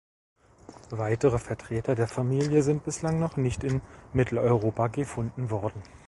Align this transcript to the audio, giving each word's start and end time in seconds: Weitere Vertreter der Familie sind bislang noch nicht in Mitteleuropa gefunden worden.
Weitere 0.89 1.37
Vertreter 1.37 1.93
der 1.93 2.07
Familie 2.07 2.63
sind 2.63 2.83
bislang 2.83 3.19
noch 3.19 3.37
nicht 3.37 3.63
in 3.63 3.81
Mitteleuropa 4.13 4.87
gefunden 4.87 5.51
worden. 5.51 5.83